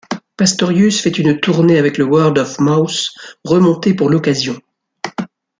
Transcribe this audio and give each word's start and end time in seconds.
Pastorius 0.35 0.99
fait 0.99 1.19
une 1.19 1.39
tournée 1.39 1.77
avec 1.77 1.99
le 1.99 2.05
Word 2.05 2.33
of 2.39 2.57
Mouth 2.57 3.11
remonté 3.45 3.93
pour 3.93 4.09
l'occasion. 4.09 4.59